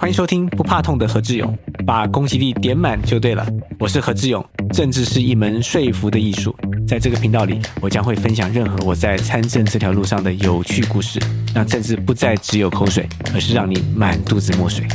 [0.00, 3.44] 欢迎收听不怕痛的何志勇，把攻击力点满就对了。
[3.80, 6.54] 我是何志勇，政治是一门说服的艺术。
[6.86, 11.18] 在这个频道里，我将会分享任何我在参政这条路上的有趣故事，
[11.52, 14.86] 让政治不再只有口水，而是让你满肚子墨水。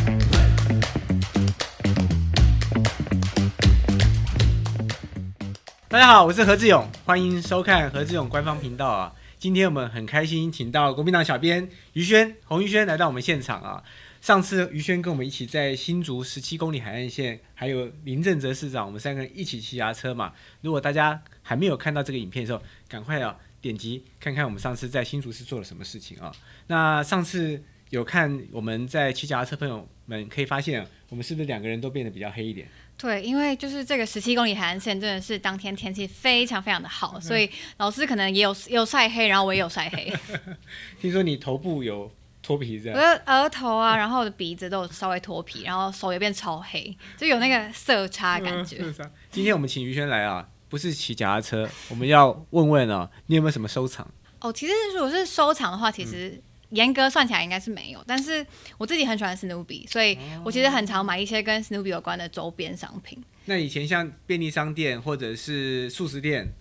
[5.89, 9.11] 大家好，我是何志勇，欢迎收看何志勇官方频道啊。
[9.38, 13.83] 今天我们很开心，请到国民党小编于轩、洪于轩来到我们现场啊。
[14.23, 20.31] 上次于轩跟我们一起在新竹十七公里海岸线，还有林正泽市长，我们三个人一起骑牙车嘛。
[20.61, 26.31] 如果大家还没有看到这个影片的时候，赶快啊点击看看我们上次在新竹是做了什么事情啊。
[26.67, 32.65] 那上次有看我们在骑脚踏车朋友们可以发现，我们是不是两个人都变得比较黑一点？
[32.98, 40.13] 对，因为就是这个十七公里海岸线真的是当天天气非常非常的好，所以老师可能也有也有晒黑，然后我也有晒黑。
[41.01, 42.09] 听说你头部有
[42.43, 42.99] 脱皮这样？
[42.99, 48.84] 我的额头啊，然后我的鼻子都有稍微脱皮，然后手也变超黑，就有那个色差感觉。
[49.31, 54.07] 今天我们请于轩来啊，不是骑脚踏车，我们要问问哦，你有没有什么收藏？
[54.41, 56.40] 哦，其实如果是收藏的话，其实。
[56.73, 58.43] 严格算起来应该是没有，但是
[58.79, 63.23] 我自己很喜欢史努比，所以我其实很常买一些跟史努比有关的周边商品。
[63.46, 66.51] 那以前像便利商店或者是素食店。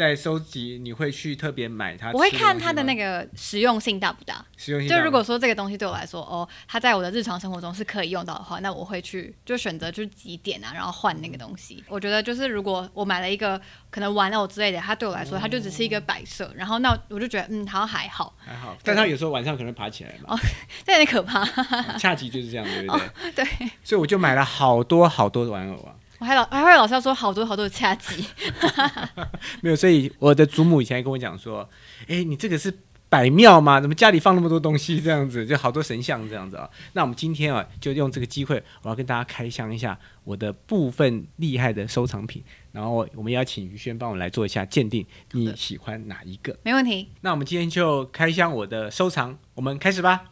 [0.00, 2.10] 在收集，你会去特别买它？
[2.12, 4.42] 我会看它的那个实用性大不大。
[4.56, 11.84] 实用性就如果说这个东西对我来说，哦，它在我的日常生活中是可以用到的话，那我会去就选择就是几点啊，然后换那个东西。
[11.86, 18.34] 我觉得就是如果我买了一个可能玩偶之类的，它对我来说它就只是一个摆设，然后那我就觉得嗯，好像还好。
[18.38, 20.34] 还好，但它有时候晚上可能爬起来嘛。
[20.34, 20.38] 哦，
[20.86, 21.44] 这有点可怕。
[22.00, 22.98] 恰吉就是这样，对不
[23.34, 23.44] 对？
[23.44, 23.70] 对。
[23.84, 25.94] 所以我就买了好多好多的玩偶啊。
[26.20, 28.22] 我还老还会老是要说好多好多的恰吉，
[29.62, 31.66] 没有，所以我的祖母以前跟我讲说，
[32.08, 32.70] 哎，你这个是
[33.08, 33.80] 百庙吗？
[33.80, 36.68] 怎么家里放那么多东西这样子，就好多神像这样子啊？
[36.92, 46.54] 那我们今天啊，就用这个机会，我要跟大家开箱一下我的部分厉害的收藏品，然后我们邀请于轩帮我来做一下鉴定，你喜欢哪一个？
[46.62, 47.08] 没问题。
[47.22, 50.24] 那我们今天就开箱我的收藏，我们开始吧。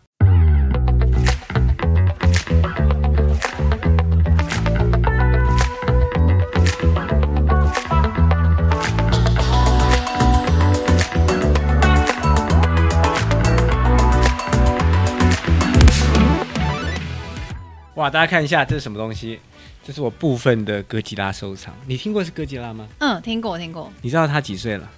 [18.09, 19.39] 哇，大家看一下，这是什么东西？
[19.85, 21.75] 这是我部分的哥吉拉收藏。
[21.87, 22.89] 你听过是哥吉拉吗？
[23.01, 23.93] 嗯，听过，听过。
[24.01, 24.91] 你知道他几岁了？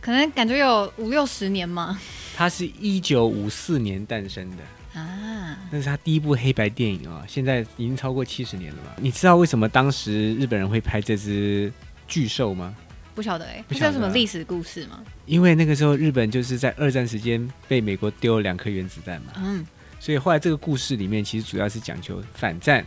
[0.00, 2.00] 可能感觉有五六十年吗？
[2.34, 8.94] 他是一九五四年诞生的啊，那是他第一部黑白电影啊，现在已经超过七十年了吧？
[8.96, 11.70] 你知道为什么当时日本人会拍这只
[12.08, 12.74] 巨兽吗？
[13.14, 15.02] 不晓得哎，不知道什么历史故事吗？
[15.26, 19.32] 因为那个时候日本就是在二战时间被美国丢了两颗原子弹嘛。
[19.36, 19.66] 嗯。
[20.00, 22.84] 所以后来这个故事里面，其实主要是讲求反战，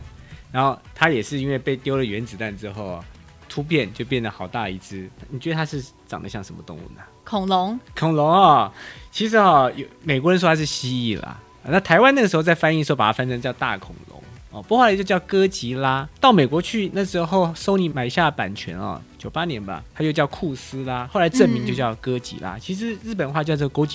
[0.52, 3.04] 然后他也是因为被丢了原子弹之后啊，
[3.48, 5.08] 突变就变得好大一只。
[5.30, 7.02] 你觉得它是长得像什么动物呢？
[7.24, 7.78] 恐龙。
[7.96, 8.70] 恐龙啊，
[9.12, 14.20] 其实哈有美国人说它是蜥蜴啦，那台湾那个时候在翻译的时候把它翻成叫大恐龙
[14.50, 16.08] 哦，不过后来就叫哥吉拉。
[16.20, 22.58] 到美国去那时候，Sony 买下版权啊，九八年吧，它就叫库斯拉，后来证明就叫哥吉拉。
[22.58, 23.86] 其实日本话叫做哥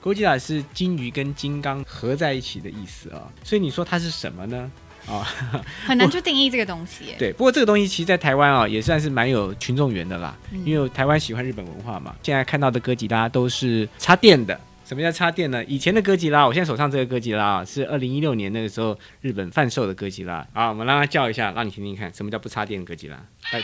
[0.00, 4.70] 哥吉拉是金鱼跟金刚合在一起的意思啊，所以你说它是什么呢？
[5.06, 5.26] 啊，
[5.86, 7.14] 很难去定义这个东西。
[7.18, 12.14] 对，不过这个东西其实，在台湾啊，也算是蛮有群众缘的啦，因为台湾喜欢日本文化嘛。
[12.22, 14.58] 现在看到的哥吉拉都是插电的。
[14.84, 15.62] 什么叫插电呢？
[15.66, 20.46] 以前的哥吉拉，我现在手上这个哥吉拉啊，是二零一六年那个时候日本贩售的哥吉拉。
[20.54, 23.16] 啊，我们让它叫一下，让你听听看，什么叫不插电的哥吉拉？
[23.52, 23.62] 来。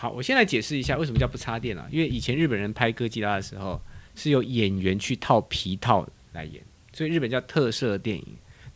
[0.00, 1.86] 好，我先来解释一下为什么叫不插电啊？
[1.90, 3.78] 因为以前日本人拍哥吉拉的时候，
[4.14, 8.26] 是由演员去套皮套来演，所以日本叫特摄电影。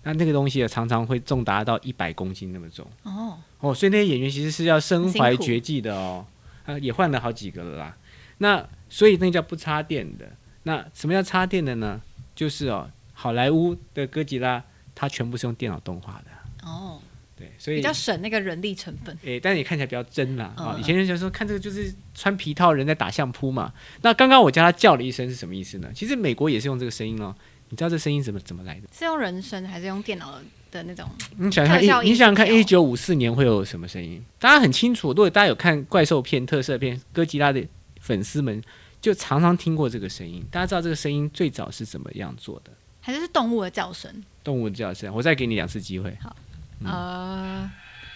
[0.03, 2.87] 那那个东西啊，常常会重达到一百公斤那么重。
[3.05, 6.27] 哦哦，所以那些演员其实是要身怀绝技的哦。
[6.67, 7.97] 啊，也换了好几个了啦。
[8.37, 10.31] 那所以那叫不插电的。
[10.65, 12.03] 那什么叫插电的呢？
[12.35, 14.62] 就是哦，好莱坞的哥吉拉，
[14.94, 16.69] 它全部是用电脑动画的。
[16.69, 17.00] 哦。
[17.37, 19.17] 对，所以比较省那个人力成本。
[19.23, 20.77] 诶，但是也看起来比较真啦啊！
[20.79, 23.73] 以前人就说看这个就是穿皮套人在打相扑嘛。
[24.03, 25.91] 那刚刚我叫他叫了一声是什么意思呢？
[25.95, 27.35] 其实美国也是用这个声音哦。
[27.71, 28.83] 你知道这声音怎么怎么来的？
[28.93, 30.39] 是用人声还是用电脑
[30.71, 31.09] 的那种？
[31.37, 34.25] 你想想看，你想想看，一九五四年会有什么声音？
[34.39, 37.67] 大家很清楚，如果大家有看怪兽片、特色片，哥吉拉的
[38.01, 38.63] 粉丝们
[39.01, 40.47] 就常常听过这个声音。
[40.53, 42.71] 大家知道这个声音最早是怎么样做的？
[43.01, 44.23] 还是动物的叫声？
[44.45, 45.13] 动物的叫声。
[45.13, 46.17] 我再给你两次机会。
[46.23, 46.37] 好。
[46.85, 47.71] 呃，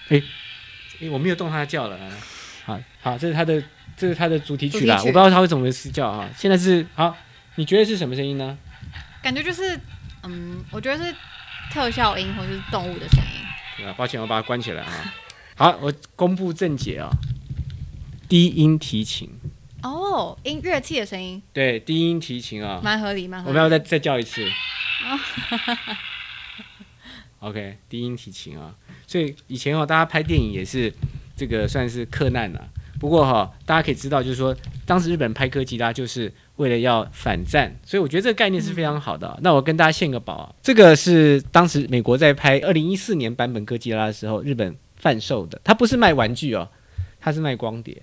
[0.09, 0.23] 哎，
[1.01, 1.99] 哎，我没有动它叫了，
[2.65, 3.63] 好好，这是它的，
[3.97, 7.17] 这是它的主题曲啦，我不知道它会怎么私叫啊，现在是好，
[7.57, 8.57] 你觉得是什么声音呢？
[9.23, 9.79] 感觉就是，
[10.23, 11.15] 嗯，我觉得是
[11.73, 13.41] 特效音或者是动物的声音。
[13.77, 13.95] 对啊？
[13.97, 15.15] 抱歉，我把它关起来啊。
[15.57, 17.11] 好，我公布正解啊、
[18.29, 19.29] 低音提琴，
[19.83, 23.49] 哦，音乐器的声音对，低音提琴啊、蛮合理，蛮合理。
[23.49, 24.49] 我们要再再叫一次。
[27.41, 28.75] OK，低音提琴啊，
[29.07, 30.93] 所以以前哦，大家拍电影也是
[31.37, 32.69] 这个算是克难了、
[32.99, 46.69] 不过哈、大家可以知道，就是说当时日本拍哥吉拉就是为了要反战，所以我觉得这个概念是非常好的、那我跟大家献个宝啊，这个是当时美国在拍二零一四年版本哥吉拉的时候，日本贩售的，它不是卖玩具哦，
[47.21, 48.03] 它是卖光碟，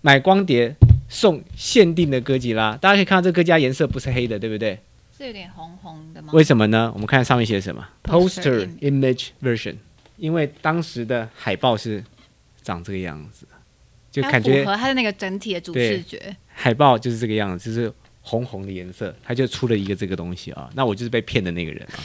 [0.00, 0.74] 买光碟
[1.10, 4.78] 送限定的哥吉拉，大家可以看到这个哥吉拉颜色不是黑的，对不对？
[5.22, 6.32] 是有点红红的吗？
[6.32, 6.90] 为什么呢？
[6.92, 9.76] 我们看上面写什么 Poster？Poster image version，
[10.16, 12.02] 因为当时的海报是
[12.60, 13.46] 长这个样子，
[14.10, 16.36] 就感觉符合它的那个整体的主视觉。
[16.48, 20.68] 海报就是这个样子，就是红红的颜色，它就出了一个这个东西啊。
[20.74, 22.02] 那我就是被骗的那个人啊，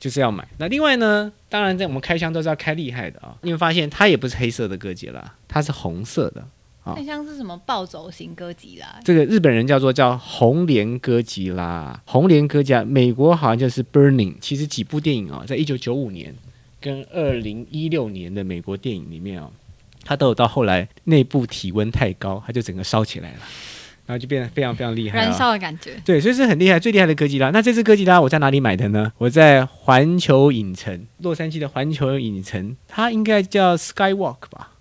[0.00, 0.46] 就是要买。
[0.58, 3.36] 那另外呢，当然在我们开箱都是要开厉害的啊。
[3.42, 6.44] 你会发现它也不是黑色的哥姐啦，它是红色的。
[6.84, 8.98] 好那像是什么暴走型歌姬啦？
[9.04, 14.34] 这个日本人叫做叫红莲歌吉拉，红莲歌吉拉，美国好像就是 Burning。
[14.40, 16.34] 其实几部电影啊、在一九九五年
[16.80, 19.48] 跟二零一六年的美国电影里面啊、
[20.04, 23.38] 它都有到后来内部体温太高，它就整个烧起来了，
[24.06, 25.92] 然后就变得非常非常厉害、啊，燃烧的感觉。
[26.04, 27.50] 对，所以是很厉害，最厉害的歌吉拉。
[27.50, 29.12] 那这只歌吉拉我在哪里买的呢？
[29.18, 34.71] 我在环球影城，洛杉矶的环球影城，它应该叫 Skywalk 吧？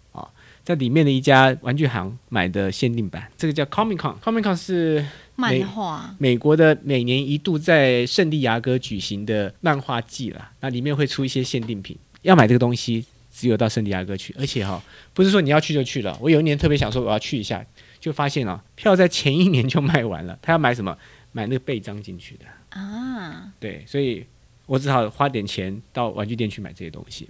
[0.62, 4.20] 啊，在里面的一家玩具行买的限定版，这个叫 Comic Con。
[4.20, 5.06] Comic Con 是
[5.36, 11.98] 漫画美国的每年一度在圣地亚哥举行的漫画季啦，那里面会出一些限定品。
[12.22, 13.04] 要买这个东西，
[13.34, 14.82] 只有到圣地亚哥去，而且哈、
[15.14, 16.18] 不是说你要去就去了。
[16.22, 17.66] 我有一年特别想说我要去一下，
[18.00, 20.38] 就发现啊，票在前一年就卖完了。
[20.42, 20.96] 他要买什么？
[21.34, 22.46] 买那个背章进去的。
[22.78, 24.26] 啊，对，所以
[24.66, 27.30] 我只好花点钱到玩具店去买这些东西。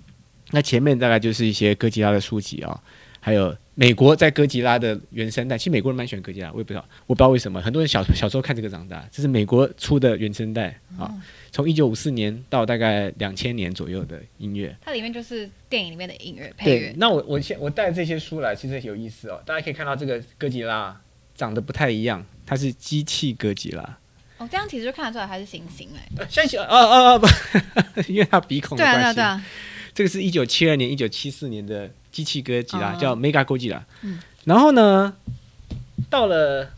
[0.49, 2.81] 那前面大概就是一些哥吉拉的书籍啊、
[3.23, 5.57] 还有美国在哥吉拉的原声带。
[5.57, 11.09] 其实美国人蛮喜欢哥吉拉，我也不知道，我不知道为什么，很多人小小时候看这个长大，这是美国出的原声带啊，
[11.51, 14.75] 从一九五四年到大概两千年左右的音乐。
[14.81, 16.95] 它里面就是电影里面的音乐配乐，。
[16.97, 19.41] 那我我现我带这些书来，其实有意思哦。
[19.45, 20.99] 大家可以看到这个哥吉拉
[21.35, 23.97] 长得不太一样，它是机器哥吉拉。
[24.37, 26.09] 哦，这样其实就看得出来它是行星哎。
[26.17, 27.27] 呃像小哦哦哦不，
[28.11, 29.15] 因为它鼻孔的对啊，对啊，关系。
[29.15, 29.45] 对啊。
[29.93, 33.85] 这个是一九七二年、一九七四年的机器哥吉拉，哦叫 Mega 哥吉拉。
[34.01, 35.15] 嗯然后呢，
[36.09, 36.71] 到了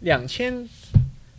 [0.00, 0.68] 两千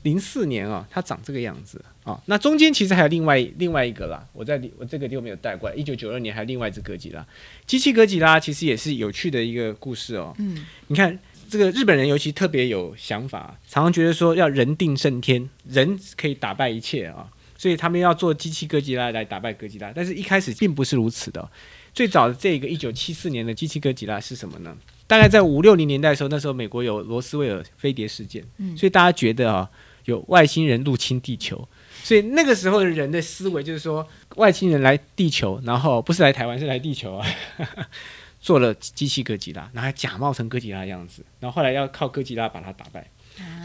[0.03, 5.75] 零四年啊、它长这个样子啊、那中间其实还有另外另外一个啦，我在里我这个就没有带过来。
[5.75, 7.25] 一九九二年还有另外一只哥吉拉，
[7.65, 10.35] 机器哥吉拉其实也是有趣的一个故事哦。
[10.39, 11.17] 嗯，你看
[11.49, 19.93] 这个日本人尤其特别有想法，常常觉得说要人定胜天，人可以打败一切啊，所以他们要做机器哥吉拉来打败哥吉拉。
[19.95, 21.49] 但是一开始并不是如此的哦、
[21.93, 24.75] 最早的这个一九七四年的机器哥吉拉是什么呢？
[25.07, 29.69] 大概在五六零年代的时候，那时候美国有罗斯威尔飞碟事件，嗯所以大家觉得啊、
[30.05, 31.67] 有外星人入侵地球，
[32.03, 37.25] 所以那个时候的人的思维就是说，外星人来地球，然后不是来台湾，是来地球啊，
[38.39, 43.09] 做了机器哥吉拉，然后还假冒成哥吉拉的样子，然后后来要靠哥吉拉把它打败。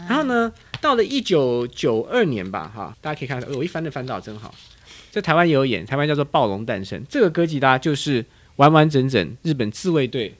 [0.07, 0.51] 然后呢，
[0.81, 4.53] 到了一九九二年吧，哈，大家可以看到，我一翻就翻到，真好。
[5.15, 8.25] 在台湾也有演，台湾叫做《暴龙诞生》，这个哥吉拉就是
[8.57, 10.35] 完完整整日本自卫队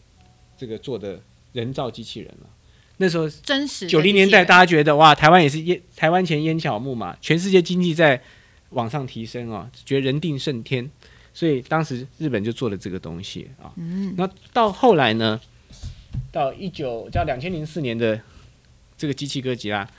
[0.58, 1.18] 这个做的
[1.54, 2.50] 人造机器人了。
[2.98, 8.22] 那时候真实九零年代，大家觉得哇，台湾也是烟台湾前烟草木嘛，全世界经济在
[8.72, 10.92] 往上提升哦，觉得人定胜天，
[11.34, 13.72] 所以当时日本就做了这个东西啊。
[13.78, 15.40] 嗯，那到后来呢，
[16.34, 18.20] 到一九叫两千零四年的
[18.98, 19.90] 这个机器哥吉拉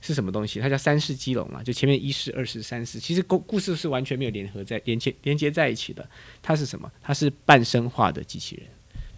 [0.00, 0.60] 是什么东西？
[0.60, 6.08] 它叫三世基隆啊，就前面一世、二世、三世，其实故故事是完全没有联合在连接连接在一起的。
[6.42, 6.90] 它是什么？
[7.02, 8.66] 它是半生化的机器人，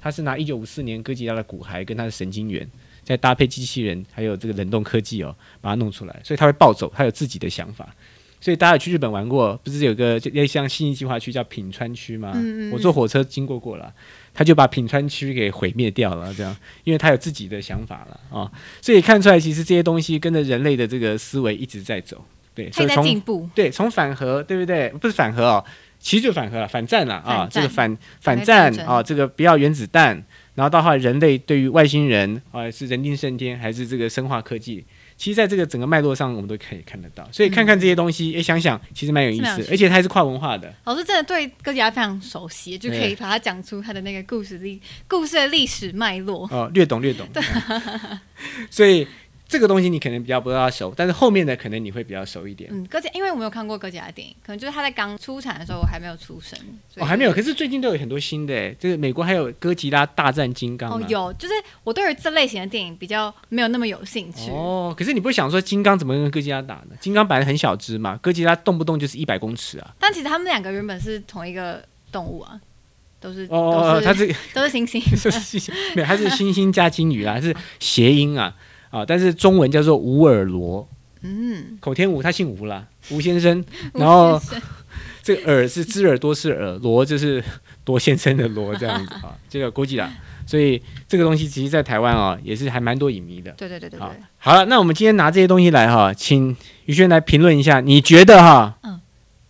[0.00, 2.68] 它是拿一九五四年哥吉拉的骨骸跟它的神经元。
[3.04, 7.92] 再搭配机器人，还有这个冷冻科技哦，把它弄出来，所以它会暴走，它有自己的想法。
[8.40, 12.30] 所以大家有去日本玩过，不是有个就类似像新义计划区叫品川区吗？
[12.36, 13.92] 嗯嗯嗯我坐火车经过过了，
[14.34, 22.24] 他就把品川区给毁灭掉了，这样，因为他有自己的想法了啊、所以看出来其实这些东西跟着人类的这个思维一直在走，
[22.54, 23.48] 对，所以从进步。
[23.54, 24.88] 对从反核对不对？
[24.90, 25.64] 不是反核哦，
[25.98, 30.24] 其实就反核了，反战了啊，这个反反反战啊，这个不要原子弹，
[30.54, 34.84] 然后到后来人类对于外星人啊是人定胜天还是这个生化科技。
[35.22, 40.74] 其实，在这个整个脉络上，我们都可以看得到，所以看看这些东西，也、想想，其实蛮有意思而且它还是跨文化的。
[40.82, 46.48] 老师真的对哥吉拉非常熟悉，就可以把它讲出它的那个故事历故事的历史脉络。
[46.50, 47.24] 哦，略懂略懂。
[47.32, 47.40] 对
[48.68, 49.06] 所以
[49.52, 52.70] 这个东西你可能比较不知道熟，但是后面的可能你会比较熟一点。
[52.72, 56.58] 嗯，哥吉，因为我没有看过哥吉拉的电影，可能就是他在刚出产的时候我还没有出生，
[56.96, 61.52] 我哦，还没有，可是最近都有很多新的诶，这个美国还有哥吉拉大战金刚，哦有，就是
[61.84, 64.50] 我对于这类型的电影比较没有那么有兴趣。
[64.50, 66.96] 哦，可是你不会想说金刚怎么跟哥吉拉打呢？
[66.98, 69.94] 金刚本来很小只嘛，哥吉拉动不动就是一百公尺啊。
[69.98, 72.58] 但其实他们两个原本是同一个动物啊，
[73.20, 75.00] 都是哦哦，哦都它是是 都是猩猩。
[75.14, 78.54] 是是没有，它是猩猩加金鱼啦，是谐音啊
[78.92, 80.88] 啊，但是中文叫做吴尔罗，
[81.22, 84.40] 嗯，口天吴，他姓吴啦， 吴先生，然后
[85.24, 87.42] 这个耳是知耳朵是耳，罗就是
[87.86, 90.08] 罗先生的罗这样子啊， 这个估计啦。
[90.46, 93.50] 所以这个东西其实，在台湾啊，也是还蛮多影迷的。
[93.52, 96.56] 对对对对好对，，好了，那我们今天拿这些东西来哈，请
[96.86, 99.00] 于轩来评论一下，你觉得哈，嗯。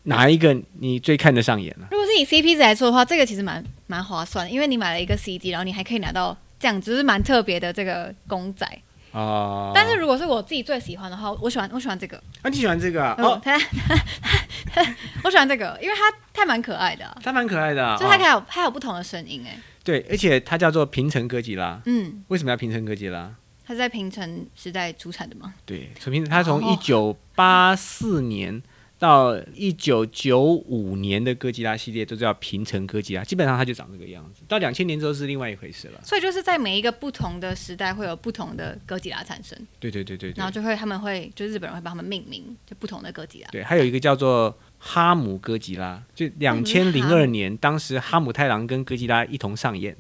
[0.05, 8.67] 哪一个你最看得上眼呢、如果是以 CP 值来说的话，这个其实蛮蛮划算的，因为你买了一个 CD，然后你还可以拿到这样，就是蛮特别的这个公仔。
[9.13, 13.15] 哦，但是如果是我自己最喜欢的话，我喜欢我喜欢这个，啊，你喜欢这个啊？
[13.19, 13.57] 哦哦，，它
[15.25, 21.81] 我喜欢这个，因为它它蛮可爱的啊、它蛮可爱的、就它可以有它有不同的声音哎，对，而且它叫做平成哥吉拉。
[21.87, 23.35] 嗯，为什么要平成哥吉拉？
[23.65, 25.55] 它是在平成时代出产的吗？
[25.65, 28.61] 对，从平它从哦一九八四年
[29.03, 34.45] 到一九九五年的哥吉拉系列都叫平成哥吉拉，基本上它就长这个样子。
[34.47, 36.01] 到两千年之后是另外一回事了。
[36.05, 43.49] 所以就是在每一个不同的时代会有不同的哥吉拉产生，对对对对对然后就会他们会就日本人会帮他们命名就不同的哥吉拉。
[43.51, 49.97] 对，还有一个叫做哈姆哥吉拉，就两千零二年，当时哈姆太郎跟哥吉拉一同上演。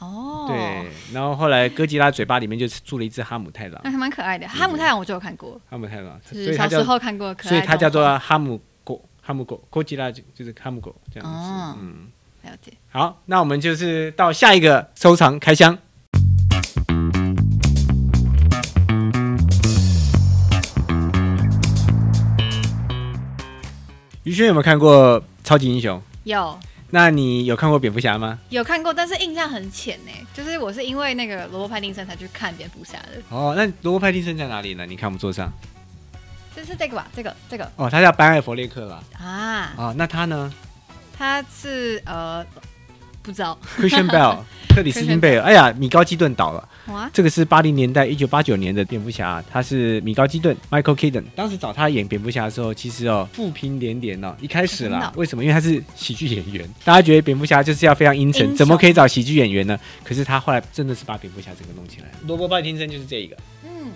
[0.00, 4.46] 哦，对，，然后后来哥吉拉嘴巴里面就住了一只哈姆太郎那，还蛮可爱的。
[4.48, 11.36] 哈姆太郎我就有看过，哈姆太郎，就是小时候看过可爱所以它叫做哈姆狗，哈姆狗，哥吉拉就就是哈姆狗这样子。
[11.36, 12.08] 哦嗯，
[12.42, 12.72] 了解。
[12.90, 15.78] 好，那我们就是到下一个收藏开箱。
[24.24, 26.00] 于轩有没有看过超级英雄？
[26.24, 26.58] 有
[26.90, 28.38] 那你有看过蝙蝠侠吗？
[28.50, 30.12] 有看过，但是印象很浅呢。
[30.32, 34.86] 就是我是因为那个罗伯·派丁森才去看蝙蝠侠的，哦，那罗伯·派丁森在哪里呢？
[34.86, 35.52] 你看我们桌上。
[36.54, 39.02] 就是这个吧，这个这个哦，他叫班艾弗列克吧。
[39.18, 40.52] 啊，哦，那他呢
[41.18, 42.46] 他是呃
[43.24, 44.36] 不知道？Christian Bell，
[44.68, 45.42] 克里斯汀贝尔。
[45.42, 46.68] 哎呀，米高基顿倒了。
[46.88, 51.24] 哇，这个是八零年代一九八九年的蝙蝠侠，他是米高基顿 Michael Keaton。
[51.34, 54.36] 当时找他演蝙蝠侠的时候，其实哦负评连连哦。
[54.42, 55.42] 一开始，啦为什么？
[55.42, 59.80] 因为他是喜剧演员，大家觉得蝙蝠侠就是要非常阴沉，怎么可以找喜剧演员呢？
[60.04, 62.12] 可是他后来真的是把蝙蝠侠整个弄起来了。
[62.26, 63.90] 罗伯·派丁森就是这一个，嗯，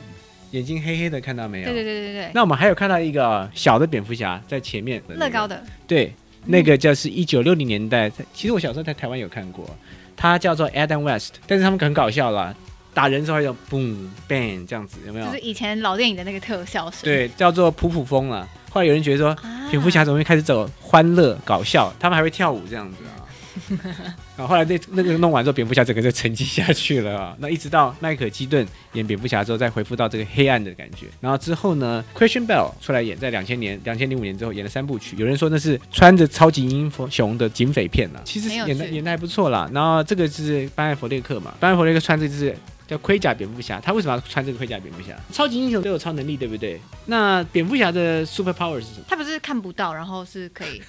[0.53, 1.65] 眼睛黑黑的，看到没有？
[1.67, 6.15] 对对对对对，那我们还有看到一个小的蝙蝠侠在前面那个乐高的对，
[6.45, 9.69] 那个就是一九六零年代，其实我小时候在台湾有看过，
[10.17, 12.55] 他叫做 Adam West，但是他们很搞笑啦，
[12.95, 15.27] 打人之后有 boom bang 这样子，有没有？
[15.27, 17.05] 就是以前老电影的那个特效是。
[17.05, 18.49] 对，叫做普普风了。
[18.71, 24.15] 后来有人觉得说，啊，蝙蝠侠怎么会开始走欢乐搞笑，他们还会跳舞这样子啊。
[24.39, 27.37] 然后后来那那个弄完之后，蝙蝠侠整个就沉寂下去了啊。
[27.43, 31.07] 那一直到迈克基顿演蝙蝠侠之后，再恢复到这个黑暗的感觉。
[31.21, 35.17] 然后之后呢，Christian Bell 出来演，在两千年、两千零五年之后演了三部曲。
[35.17, 39.69] 有人说那是穿着超级英雄的警匪片啦，其实演的演的还不错啦。
[39.75, 45.15] 然后这个是班艾弗列克嘛，班艾弗列克穿这只叫盔甲蝙蝠侠，他为什么要穿这个盔甲蝙蝠侠？
[45.33, 46.81] 超级英雄都有超能力，对不对？
[47.07, 49.05] 那蝙蝠侠的 super power 是什么？
[49.09, 50.81] 他不是看不到，然后是可以，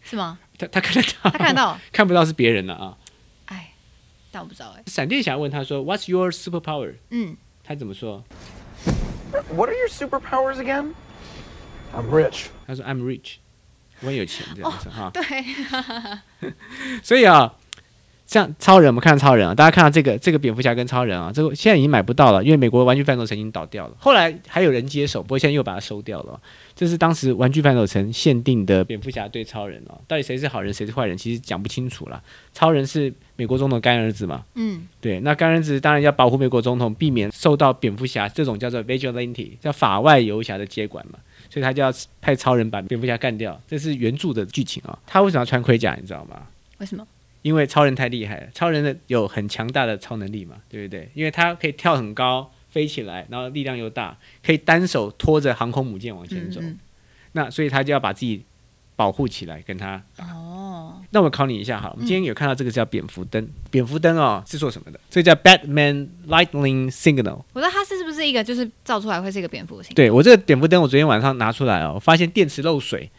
[0.00, 0.38] 是吗？
[0.58, 2.96] 他他看得到，他看得到，看不到是别人了啊。
[3.46, 3.74] 哎，
[4.30, 4.82] 但我不知道哎。
[4.86, 8.24] 闪电侠问他说：“What's your super power？” 嗯，他怎么说
[9.54, 10.94] ？What are your superpowers again?
[11.94, 12.46] I'm rich.
[12.66, 13.36] 他说：“I'm rich，
[14.00, 15.10] 我很有钱这样子哈。
[15.12, 16.52] 对，
[17.02, 17.54] 所以啊，
[18.26, 23.94] 像超人，我们看超人啊，大家看到这个这个蝙蝠侠跟超人啊，这个现在已经买不到了，因为美国玩具贩售城已经倒掉了。
[23.98, 26.40] 后来还有人接手，不过现在又把它收掉了。
[26.74, 32.20] 这是当时玩具贩售城限定的蝙蝠侠对超人哦，到底谁是好人谁是坏人，其实讲不清楚了。
[32.52, 41.18] 超人是美国总统干儿子嘛，嗯，对，那干儿子当然要保护美国总统，避免受到蝙蝠侠这种叫做 vigilante 叫法外游侠的接管嘛，
[41.50, 43.60] 所以他就要派超人把蝙蝠侠干掉。
[43.68, 45.94] 这是原著的剧情啊、他为什么要穿盔甲？
[46.00, 46.42] 你知道吗？
[46.78, 47.06] 为什么？
[47.44, 51.10] 因为超人太厉害了，超人的有很强大的超能力嘛，对不对？
[51.12, 56.58] 因为他可以跳很高，飞起来，然后力量又大，可以单手拖着航空母舰往前走。
[56.62, 56.78] 嗯嗯，
[57.32, 58.42] 那所以他就要把自己
[58.96, 60.24] 保护起来，跟他打。
[60.24, 64.98] 哦，那我考你一下哈，我们今天有看到这个叫蝙蝠灯，蝙蝠灯哦是做什么的？
[65.10, 67.42] 这个叫 Batman Lightning Signal。
[67.52, 69.82] 我说它是是不是一个就是照出来会是一个蝙蝠？
[69.94, 73.10] 对我这个蝙蝠灯，我昨天晚上拿出来哦，我发现电池漏水。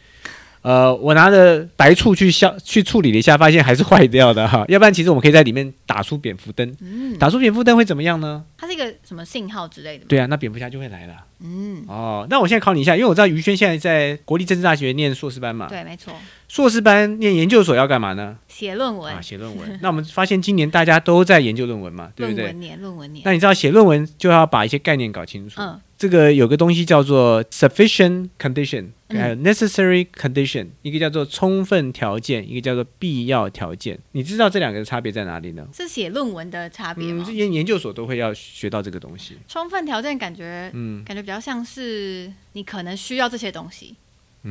[0.66, 4.64] 呃，我拿着白醋去消去处理了一下，发现还是坏掉的哈。
[4.68, 8.42] 要不然其实我们可以在里面打出蝙蝠灯，嗯，打出蝙蝠灯会怎么样呢？
[8.58, 10.04] 它是一个什么信号之类的？
[10.06, 11.14] 对啊，那蝙蝠侠就会来了。
[11.40, 16.12] 嗯，哦，那我现在考你一下，因为我知道于轩现在在国立政治大学念硕士班嘛，对，没错，
[16.48, 18.36] 硕士班念研究所要干嘛呢？
[18.48, 19.78] 写论文啊，，写论文。
[19.80, 22.42] 那我们发现今年大家都在研究论文嘛，对不对？
[22.42, 25.60] 论文年，论文年，那你知道写论文就要把一些概念搞清楚。
[25.60, 33.98] 嗯，这个有个东西叫做 sufficient condition，necessary condition，一个叫做充分条件，一个叫做必要条件。
[34.12, 35.66] 你知道这两个的差别在哪里呢？
[35.72, 37.32] 是写论文的差别嗯，吗这？
[37.32, 39.38] 研研究所都会要学到这个东西。
[39.46, 43.94] 充分条件感觉，嗯，感觉比较像是你可能需要这些东西，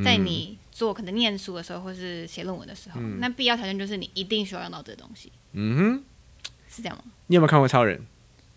[0.03, 6.03] 在嗯你做可能念书的时候，或是写论文的时候，嗯那必要条件就是你一定需要用到这个东西，嗯哼，
[6.69, 7.03] 是这样吗？
[7.27, 8.00] 你有没有看过超人？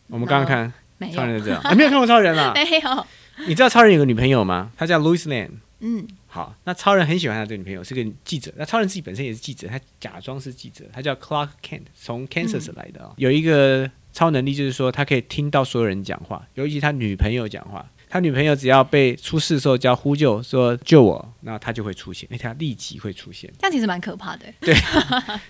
[0.06, 2.52] 我们刚刚看没有，超人就这样，啊，没有看过超人啊？
[2.56, 3.06] 没有，
[3.48, 4.70] 你知道超人有个女朋友吗？
[4.76, 5.50] 她叫 Louis Lane。
[5.80, 8.52] 嗯，好，那超人很喜欢他这个女朋友，是个记者。
[8.56, 17.88] 那超人自己本身也是记者，他假装是记者，他叫 Clark Kent，从 Kansas 来的、哦有一个超能力，就是说他可以听到所有人讲话，尤其他女朋友讲话。
[18.11, 23.52] 他女朋友只要被出事的时候叫呼救，说救我，那他就会出现，而且他立即会出现。
[23.58, 24.75] 这样其实蛮可怕的，对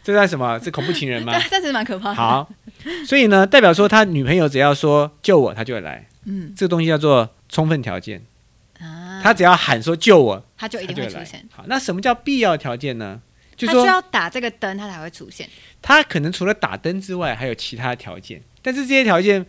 [0.02, 0.58] 这算什么？
[0.58, 2.50] 是恐怖情人吗对？， 这样其实蛮可怕的。，好，
[3.06, 6.08] 所以呢，代表说他女朋友只要说救我，他就会来。
[6.25, 8.25] 嗯这个东西叫做充分条件，啊，
[9.22, 11.46] 他只要喊说救我，他就一定会出现，。
[11.52, 13.20] 好，那什么叫必要条件呢？
[13.56, 15.48] 就是说要打这个灯，他才会出现。
[15.82, 19.44] 他可能除了打灯之外，还有其他条件，但是这些条件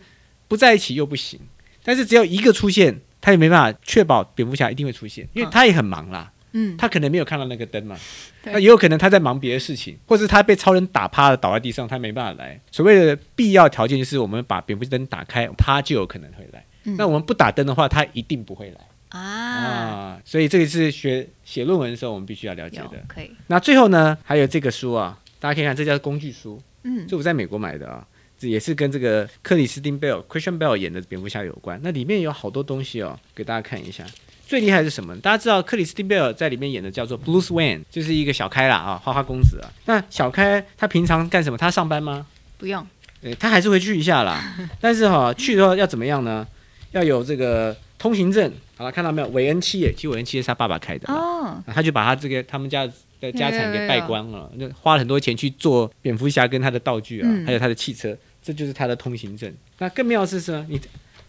[0.48, 1.38] 不在一起又不行。
[1.84, 7.96] 但是只有一个出现，他也没办法确保蝙蝠侠一定会出现，因为嗯他也很忙啦，嗯，他可能没有看到那个灯嘛，
[8.42, 12.60] 那也有可能他在忙别的事情，或是他被超人打趴了倒在地上，他没办法来。
[12.70, 16.64] 所谓的必要条件就是我们把蝙蝠灯打开，他就有可能会来。
[16.84, 20.20] 嗯那我们不打灯的话，他一定不会来啊，啊。
[20.24, 23.04] 所以这个是学写论文的时候我们必须要了解的。
[23.06, 26.60] 可以，那最后呢，还有这个书啊，大家可以看，这叫工具书。
[26.82, 28.06] 嗯这我在美国买的啊，
[28.38, 31.78] 这也是跟这个克里斯汀贝尔 Christian Bell） 演的蝙蝠侠有关。
[31.82, 34.04] 那里面有好多东西哦，给大家看一下。
[34.46, 35.16] 最厉害是什么？
[35.20, 39.70] 大家知道克里斯汀贝尔在里面演的叫做 Bruce Wayne，就是一个小开啦啊，花花公子啊。
[39.84, 41.56] 那小开他平常干什么？
[41.56, 42.26] 他上班吗？
[42.58, 42.84] 不用，
[43.22, 44.42] 对，他还是会去一下啦。
[44.80, 46.44] 但是哈、去的话要怎么样呢？
[46.90, 48.50] 要有这个通行证。
[48.76, 49.28] 好了，看到没有？
[49.28, 51.14] 韦恩七耶，其实韦恩七耶是他爸爸开的嘛。
[51.14, 52.88] 哦，他就把他这个他们家
[53.20, 59.52] 的家产给败光了，那花了很多钱去做蝙蝠侠跟他的道具啊，嗯还有他的汽车，这就是他的通行证。
[59.78, 60.66] 那更妙的是什么？
[60.70, 60.80] 你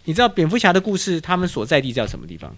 [0.05, 2.55] 你知道蝙蝠侠的故事，他们所在地叫什么地方？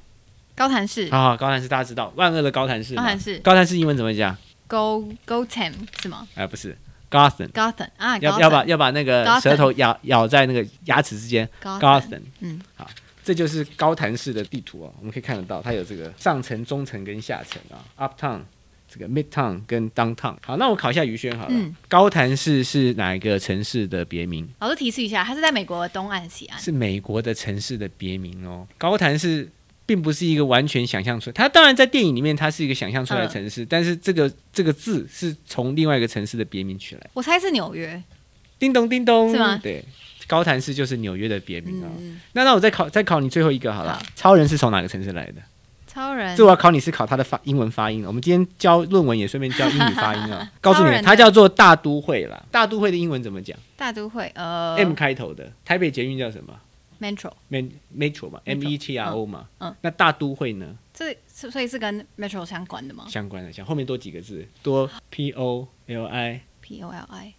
[0.56, 2.94] 高谭市，啊，高谭市大家知道，万恶的高谭市。
[2.94, 6.78] 高谭市高谭市英文怎么讲？Go Gotham 是吗哎、不是
[7.10, 7.50] ，Gotham。
[7.50, 12.22] ？Gotham 啊，要要把要把那个舌头咬咬在那个牙齿之间 Gotham，Gotham。
[12.42, 12.88] 嗯，好，
[13.24, 18.42] 这就是高谭市的地图哦，我们可以看得到，它有这个上层、中层跟下层啊，Uptown。
[18.96, 21.52] 这个 Midtown 跟 Downtown，好，那我考一下于轩好了。
[21.52, 24.48] 嗯高谭市是哪一个城市的别名？
[24.60, 26.60] 老师提示一下，它是在美国的东岸、西岸。
[26.60, 28.68] 是美国的城市的别名哦。
[28.78, 29.50] 高谭市
[29.88, 37.10] 并不是一个完全想象出来，它当然在电影里面它是一个想象出来的城市，但是这个这个字是从另外一个城市的别名取来。
[37.14, 38.00] 我猜是纽约。
[38.60, 39.84] 叮咚叮咚，是吗对，
[40.34, 43.94] 高谭市就是纽约的别名啊、嗯，那那我再考再考你最后一个好了。
[43.94, 45.36] 好超人是从哪个城市来的？
[45.86, 48.04] 超人这我要考你是考他的发英文发音。
[48.04, 50.52] 我们今天教论文也顺便教英语发音啊。
[50.60, 52.44] 告诉你，它叫做大都会啦。
[52.50, 55.52] 大都会的英文怎么讲、大都会，呃 m 开头的。
[55.64, 56.60] 台北捷运叫什么
[57.00, 59.48] Metro，？Met Metro 嘛 Metro，M E T R O 嘛。
[59.60, 60.76] 嗯那大都会呢？
[60.96, 67.36] 这是所以是跟 Metro 相关的吗相关的，像后面多几个字，多 P O L I？P O L I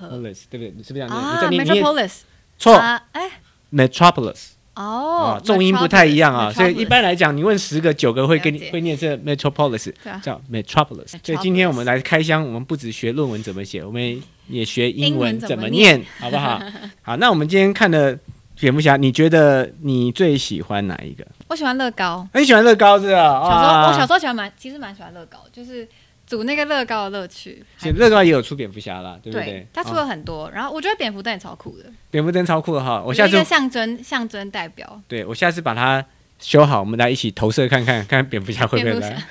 [0.00, 0.72] Metro P P Polis，对不对？
[0.76, 1.20] 你是不是这样念？
[1.20, 2.12] 啊你这你你也，Metropolis
[2.58, 3.30] 错啊哎
[3.72, 4.50] ，Metropolis。
[4.74, 9.90] 哦啊，，重音不太一样啊，所以一般来讲，你问十个九个会跟你会念这 metropolis，
[10.22, 11.14] 叫 metropolis。
[11.24, 16.60] 所以今天我们来开箱，我们不只学论文怎么写，我们也学英文怎么念，好不好？
[17.00, 18.18] 好，那我们今天看的
[18.60, 21.26] 蝙蝠侠，你觉得你最喜欢哪一个？
[21.48, 22.28] 我喜欢乐高。
[22.34, 23.48] 很喜欢乐高是吧？
[23.48, 25.88] 小时候我小时候喜欢蛮，其实蛮喜欢乐高，就是
[26.26, 27.64] 组那个乐高的乐趣。
[27.94, 35.00] 乐高也有出蝙蝠侠啦，对不对对？，它出啊了很多，然后我觉得蝙蝠灯也超酷的，蝙蝠灯超酷的哈，我下次就是一个象征象征代表。
[35.06, 36.04] 对我下次把它
[36.40, 39.24] 修好，我们来一起投射看看，看蝙蝠侠会不会来。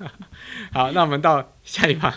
[0.72, 2.14] 好，那我们到下一趴。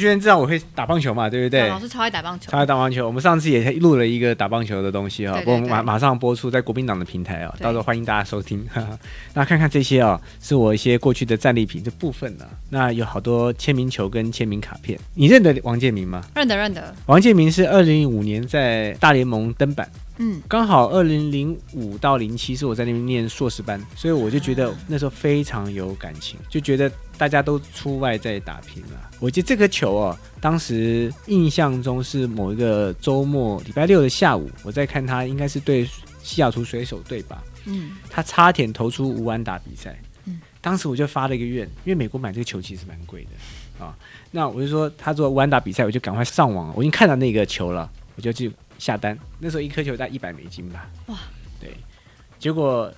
[0.00, 1.68] 于轩知道我会打棒球嘛，对不对？
[1.68, 3.06] 老师超爱打棒球超，爱打棒球。
[3.06, 8.66] 我们上次也录了一个打棒球的东西哈，对对不过我们马马上播出在国民党的平台啊，到时候欢迎大家收听。
[8.72, 8.98] 哈哈
[9.34, 16.24] 那看看这些啊，是我一些过去的战利品这部分呢、那有好多签名球跟签名卡片，你认得王建民吗？
[16.34, 19.88] 认得认得，王建民是二零零五年在大联盟登板。
[20.22, 29.10] 嗯，刚好二零零五到零七是我在那边念硕士班，所以我就觉得那时候非常有感情，就觉得大家都出外在打拼了。
[29.18, 35.88] 我记得这个球哦，当时印象中是某一个周末礼拜六的下午，我在看他应该是对
[36.22, 39.98] 西雅图水手队吧，嗯，他差点投出无安打比赛。
[40.26, 43.96] 嗯当时我就发了一个愿，因为美国买这个球其实蛮贵的啊。
[44.30, 49.16] 那我就说他做无安打比赛，我就赶快上网，我已经看到那个球了，我就去下单。
[49.38, 50.90] 那时候一颗球大概一百美金吧。
[51.06, 51.16] 哇！
[51.60, 51.70] 对，
[52.38, 52.92] 结果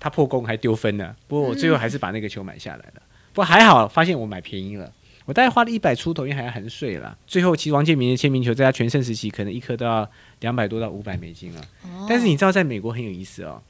[0.00, 3.02] 他破功还丢分了，不过我最后还是把那个球买下来了。
[3.32, 4.92] 不过还好，发现我买便宜了。
[5.26, 7.16] 我大概花了一百出头，因为还要含税啦。
[7.26, 10.08] 最后，其实王建民的签名球在他全盛时期，可能一颗都要
[10.40, 11.60] 两百多到五百美金了。
[11.82, 13.60] 哦但是你知道，在美国很有意思哦。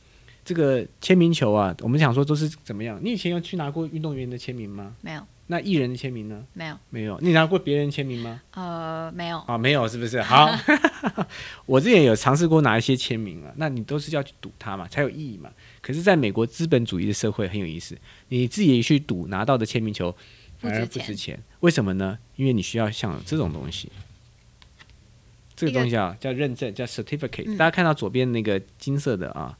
[0.44, 3.00] 这个签名球啊，我们想说都是怎么样？
[3.02, 4.94] 你以前有去拿过运动员的签名吗？
[5.00, 6.44] 没有那艺人的签名呢？
[6.52, 7.18] 没有，没有。
[7.20, 8.42] 你拿过别人签名吗？
[8.52, 10.20] 呃，没有，啊，没有，是不是？
[10.22, 10.50] 好，
[11.66, 15.50] 我之前有尝试过拿一些签名啊，那你都是要去赌它嘛，才有意义嘛。
[15.80, 17.96] 可是，在美国资本主义的社会很有意思，
[18.28, 20.14] 你自己去赌拿到的签名球
[20.58, 22.18] 反而不值钱为什么呢？
[22.34, 23.90] 因为你需要像这种东西。
[25.54, 29.56] 这个东西啊，叫认证，叫 certificate、嗯大家看到左边那个金色的啊，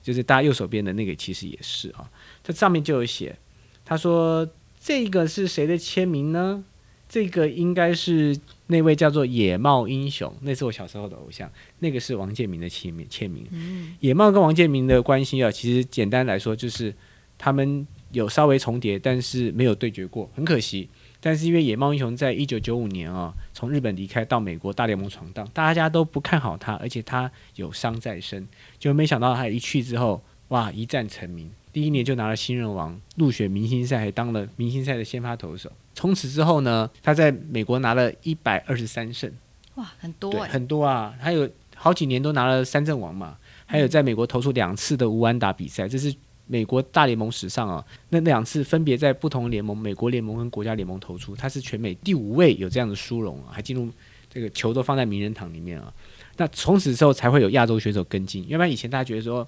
[0.00, 2.08] 就是大家右手边的那个，其实也是啊。
[2.44, 3.36] 它上面就有写，
[3.84, 4.48] 他说
[4.80, 6.64] 这个是谁的签名呢？
[7.08, 8.38] 这个应该是
[8.68, 13.44] 那位叫做野茂英雄，那是我小时候的偶像，那个是王建民的签名签名。
[13.50, 16.94] 嗯，野茂跟王建民的关系啊，其实简单来说就是
[17.36, 20.88] 他们有稍微重叠，但是没有对决过，很可惜。
[21.20, 28.46] 但是因为野茂英雄在一九九五年啊，从日本离开到美国大联盟闯荡，大家都不看好他，而且他有伤在身，
[28.78, 35.70] 就没想到他一去之后，哇，一战成名，第一年就拿了新人王，入选明星赛，还当了明星赛的先发投手。
[35.94, 39.30] 从此之后呢，他在美国拿了一百二十三胜。
[39.76, 46.12] 哇，很多对，哎，很多啊，还有好几年都拿了三阵王嘛，还有在美国投出两次的无安打比赛，这是
[46.46, 53.88] 美国大联盟史上啊，那两次分别在不同联盟，美国联盟跟国家联盟投出，他是全美第五位有这样的殊荣啊，还进入
[54.28, 55.92] 这个球都放在名人堂里面啊。
[56.36, 59.46] 那从此之后才会有亚洲选手跟进，要不然以前大家觉得说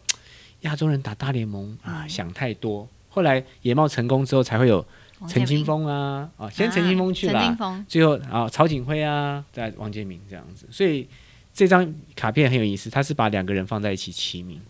[0.62, 4.84] 亚洲人打大联盟啊想太多，后来野茂成功之后才会有
[5.28, 11.06] 陈金峰啊啊，先陈金峰去了、陈金峰，最后啊，曹景辉啊，再王建民这样子，所以
[11.54, 14.60] 这张卡片很有意思，它是把两个人放在一起齐名。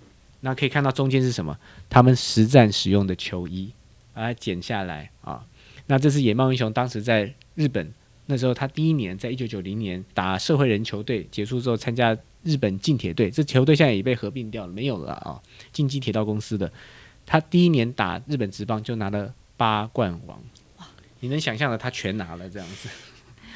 [0.41, 1.57] 那可以看到中间是什么？
[1.89, 3.73] 他们实战使用的球衣，
[4.13, 5.45] 把它剪下来啊。
[5.87, 7.93] 那这是野茂英雄当时在日本
[8.27, 15.41] 那时候，他第一年在一九九零年打社会人球队结束之后，参加日本近铁队，这球队现在也被合并掉了，没有了啊。
[15.73, 16.71] 近畿铁道公司的，
[17.25, 20.39] 他第一年打日本职棒就拿了八冠王，
[21.21, 22.89] 你能想象的，他全拿了这样子。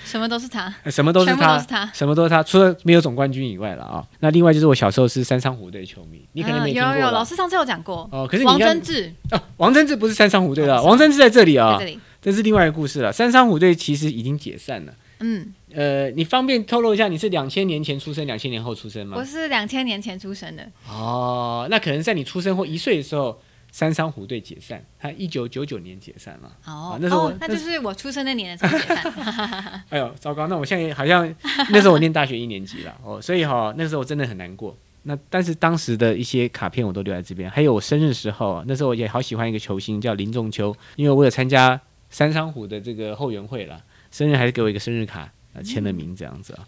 [0.04, 4.06] 什么都是他，呃什么都是他，什么都是他，除了没有总冠军以外了啊。
[4.20, 8.24] 那另外就是我小时候是山上虎队球迷，你可能没嗯有有老师上次有讲过，哦。
[8.30, 13.12] 可是你王贞治哦，王贞治不是山上虎队的，哦王贞治在这里啊在这，里，这是另外一个故事了。
[13.12, 14.94] 山上虎队其实已经解散了。
[15.20, 19.24] 嗯，呃，你方便透露一下你是两千年前出生，两千年后出生吗我？
[19.24, 23.40] 是两千年前出生的，哦，那可能在你出生或一岁的时候，
[23.72, 26.52] 山上虎队解散，他一九九九年解散了。
[26.66, 30.46] 哦啊，那时候哦，那就是我出生那年的时候解散， 哎呦，糟糕！
[30.46, 31.34] 那我现在好像
[31.70, 34.76] 那时候我念大学一年级了哦，所以哈、那时候我真的很难过。
[35.08, 43.80] 那但是当时的一些卡片我都留在这边，还有我生日时候啊，那时候我也好喜欢一个球星叫林仲秋，因为我有参加三商虎的这个后援会了，
[44.16, 46.66] 生日还是给我一个生日卡，啊，签了名这样子啊。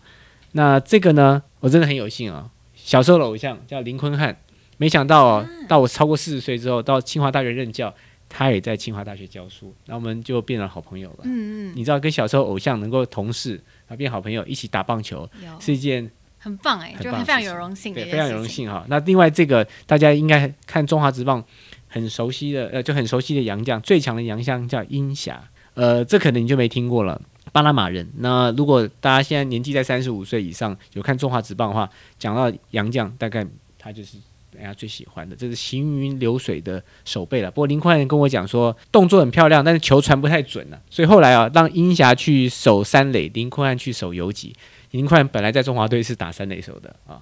[0.53, 4.37] 那这个呢，我真的很有幸啊，小时候的偶像叫林坤汉，
[4.77, 7.95] 没想到哦，到我超过四十岁之后，到清华大学任教，
[8.29, 11.21] 他也在清华大学教书，那我们就变成好朋友了。
[11.23, 13.55] 嗯嗯，你知道跟小时候偶像能够同事，
[13.87, 15.27] 然后变好朋友，一起打棒球，
[15.59, 18.85] 是一件很棒哎，很就非常有荣幸的对非常荣幸哈。
[18.89, 21.43] 那另外这个大家应该看中华职棒
[21.89, 27.21] 很熟悉的，呃，就很熟悉的洋将，最强的洋将叫英侠，呃，这可能你就没听过了。
[27.53, 33.47] 巴拿马人，那如果大家现在年纪在三十五岁以上，有看中华职棒的话，讲到杨将，大概
[33.79, 34.17] 他就是
[34.55, 37.51] 大家最喜欢的，这是行云流水的手背了。
[37.51, 44.55] 不过林宽人跟我讲说，动作很漂亮，但是球传不太准了、所以后来啊，让英霞去守三垒，林坤汉去守游击。
[44.93, 47.21] 林坤汉本来在中华队是打三垒手的啊，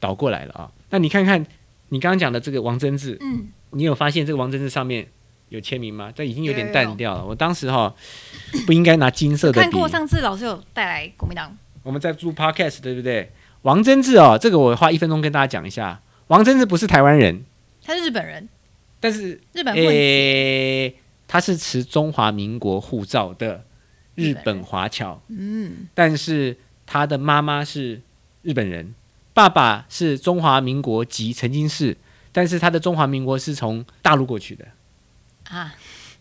[0.00, 0.70] 倒过来了啊。
[0.90, 1.44] 那你看看
[1.90, 5.06] 你刚刚讲的这个王贞治，嗯，你有发现这个王贞治上面
[5.48, 6.12] 有签名吗？
[6.14, 7.24] 这已经有点有有有淡掉了。
[7.24, 7.94] 我当时哈
[8.66, 9.60] 不应该拿金色的。
[9.60, 13.30] 看过上次老师有带来国民党，我们在录 podcast 对不对？
[13.62, 16.00] 王贞治哦，这个我花一分钟跟大家讲一下。
[16.26, 17.44] 王贞治不是台湾人，
[17.82, 18.48] 他是日本人，
[19.00, 20.94] 但是日本混血，诶，
[21.28, 23.64] 他是持中华民国护照的
[24.14, 28.00] 日本华侨，嗯，但是他的妈妈是
[28.42, 28.94] 日本人，
[29.32, 31.96] 爸爸是中华民国籍，曾经是，
[32.32, 34.66] 但是他的中华民国是从大陆过去的
[35.50, 35.74] 啊，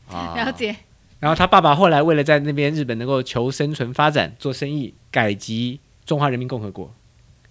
[0.09, 0.51] 啊，了。
[0.51, 0.75] 解，
[1.19, 6.93] 然后他爸爸后来为了在那边日本能够求生存发展做生意，改籍中华人民共和国，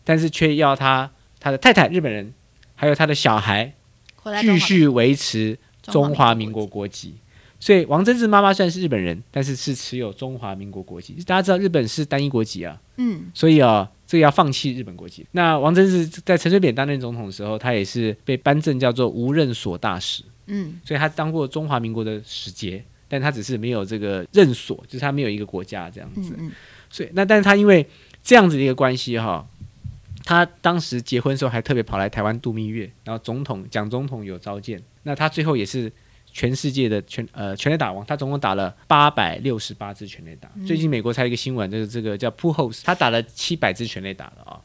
[0.05, 2.33] 但是却要他他的太太日本人，
[2.75, 3.73] 还有他的小孩
[4.41, 7.15] 继续维持中华民国国籍。
[7.59, 11.15] 所以王贞治妈妈虽然是日本人，但是是持有中华民国国籍。
[11.25, 15.25] 大家知道日本是单一国籍啊，嗯，所以啊，这个要放弃日本国籍。
[15.31, 26.35] 那王贞治在陈水扁担任总统的时候，他也是被颁证叫做无任所大使，嗯，所以他当过中华民国的使节，但他只是没有这个任所，就是他没有一个国家这样子。
[26.39, 26.53] 嗯嗯，
[26.91, 27.87] 所以那但是他因为
[28.23, 29.47] 这样子的一个关系哈，
[30.25, 35.91] 他当时结婚的时候还特别跑来台湾度蜜月，然后总统蒋总统有召见，那他最后也是
[36.33, 40.51] 全世界的全呃全垒打王，他总共打了八百六十八支全垒打。
[40.67, 44.61] 最近美国才有一个新闻，就是这个叫 Pujols，他打了七百支全垒打了啊。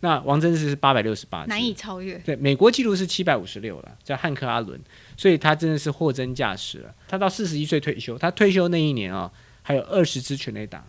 [0.00, 4.80] 那王贞治是八百六十八，难以超越，对，美国纪录是七百五十六了，叫汉克阿伦，
[5.18, 6.94] 所以他真的是货真价实了。
[7.06, 10.82] 他到四十一岁退休，他退休那一年啊、还有二十支全垒打。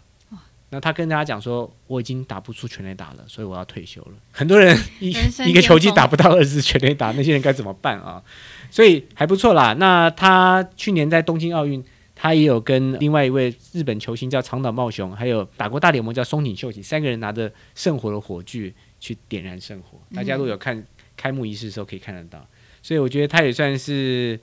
[0.71, 4.11] 那他跟大家讲说，我已经打不出全垒打了，所以我要退休了。
[4.31, 8.23] 很多人一人一个球季打不到二十支全垒打，那些人该怎么办啊？
[8.69, 9.73] 所以还不错啦。
[9.79, 19.99] 那他去年在东京奥运，他也有跟另外一位日本球星叫长岛茂雄，还有打过大联盟叫松井秀喜，三个人拿着圣火的火炬去点燃圣火。
[20.13, 20.85] 大家如果有看
[21.17, 22.47] 开幕仪式的时候可以看得到，
[22.81, 24.39] 所以我觉得他也算是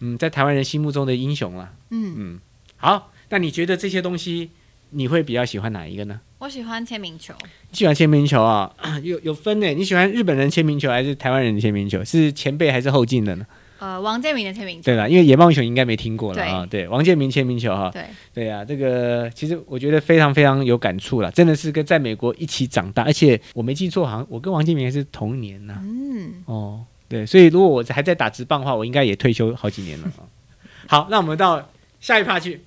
[0.00, 1.72] 嗯在台湾人心目中的英雄了。
[1.90, 2.40] 嗯，嗯，
[2.76, 4.50] 好，那你觉得这些东西
[4.90, 6.20] 你会比较喜欢哪一个呢？
[6.38, 7.34] 我喜欢签名球，
[7.72, 8.74] 喜欢签名球啊，
[9.04, 9.66] 有有分呢。
[9.74, 12.02] 你喜欢日本人签名球还是台湾人的签名球？
[12.04, 13.46] 是前辈还是后进的呢？
[13.78, 16.66] 呃，王建民的签名球，对啦，因为野茂雄应该没听过了啊。
[16.66, 30.22] 对，王建民签名球哈，对，对呀、这个其实我觉得非常非常有感触了，真的是跟在美国一起长大，而且我没记错，好像我跟王建民还是同年呐、嗯，哦，对，所以如果我还在打直棒的话，我应该也退休好几年了啊。
[30.86, 31.60] 好，那我们到
[31.98, 32.60] 下一趴去。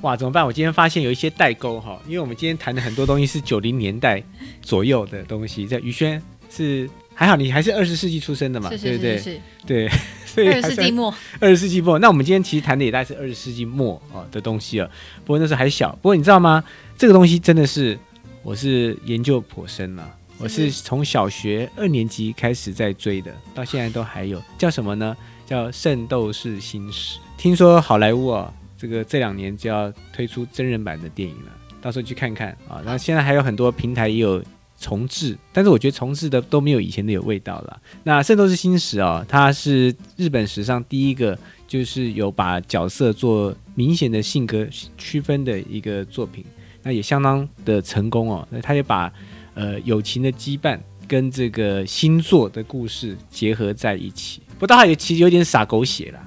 [0.00, 0.44] 哇，怎么办？
[0.44, 4.20] 我今天发现有一些代沟哈，因为我们今天谈的很多东西是九零年代
[4.60, 5.64] 左右的东西。
[5.64, 9.30] 在宇轩是还好，你还是二十世纪出生的嘛，是对不对是是？
[9.34, 9.88] 是对，
[10.26, 14.90] 所以二十世纪末，二十世纪末，那我们今天其实谈的也大概是二十世纪末啊的东西了。
[15.24, 16.64] 不过那时候还小，不过你知道吗？
[16.98, 17.98] 这个东西真的是
[18.46, 20.16] 我是研究颇深了。
[20.38, 24.40] 我是从小学二年级开始在追的，到现在都还有。
[24.56, 25.16] 叫什么呢？
[25.44, 27.18] 叫《圣斗士星矢》。
[27.36, 32.80] 听说好莱坞啊，这个这两年就要推出真人版的电影了，到时候去看看啊。
[32.84, 34.40] 然后现在还有很多平台也有
[34.78, 37.82] 重置，但是我觉得重置的都没有以前的有味道了。
[38.04, 44.64] 那《圣斗士星矢》啊，它是日本史上第一个就是有把角色做明显的性格
[44.96, 46.44] 区分的一个作品，
[46.86, 48.46] 那也相当的成功哦。
[48.48, 49.12] 那他也把
[49.54, 54.40] 呃友情的羁绊跟这个星座的故事结合在一起。
[54.56, 56.22] 不过他也其实有点傻狗血啦，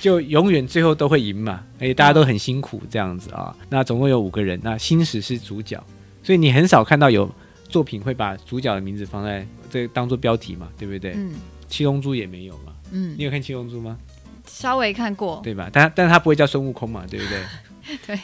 [0.00, 3.54] 就永远最后都会赢嘛，而且大家都很辛苦这样子啊。
[3.68, 5.78] 那总共有五个人，那星矢是主角，
[6.22, 7.30] 所以你很少看到有
[7.68, 11.12] 作品会把主角的名字放在这当做标题嘛，对不对？
[11.16, 11.34] 嗯
[11.68, 13.98] 七龙珠也没有嘛，嗯你，有看七龙珠吗？
[14.46, 15.68] 稍微看过，对吧？
[15.70, 17.98] 但但是他不会叫孙悟空嘛，对不对？
[18.06, 18.18] 对。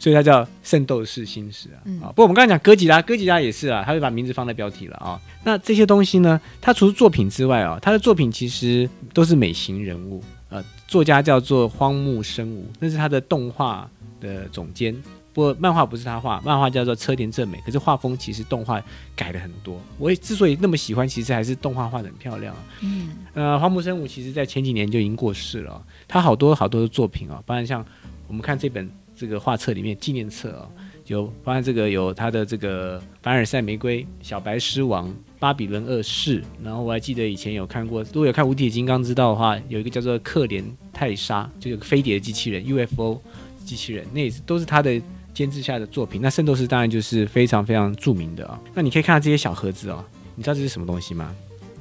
[0.00, 1.78] 所以它叫圣斗士星矢啊。
[1.84, 5.20] 嗯啊，不过我们刚才讲哥吉拉，哥吉拉也是啊，他会把名字放在标题了啊。
[5.44, 10.20] 那这些东西呢，他除了作品之外啊，他的作品其实都是美型人物。
[10.48, 13.88] 呃，作家叫做荒木生武，那是他的动画
[14.20, 14.92] 的总监。
[15.32, 18.82] 不过漫画不是他画，漫画叫做车田正美，可是画风其实动画
[19.14, 19.80] 改了很多。
[19.96, 22.60] 我也之所以那么喜欢，其实还是动画画的很漂亮啊。
[22.80, 27.86] 嗯呃，荒木生武其实在前几年就已经过世了哦、他好多好多的作品啊、包含像
[28.26, 30.66] 我们看这本这个画册里面纪念册啊、
[31.04, 43.20] 有包含这个有他的这个凡尔赛玫瑰、小白狮王、巴比伦二世，然后我还记得以前有看过，如果有看无铁金刚知道的话，有一个叫做克连泰莎，就有个飞碟的机器人 UFO
[43.66, 44.98] 机器人，那也是都是他的
[45.34, 46.22] 监制下的作品。
[46.22, 50.02] 那圣斗士当然就是非常非常著名的啊、那你可以看到这些小盒子哦，
[50.34, 51.30] 你知道这是什么东西吗？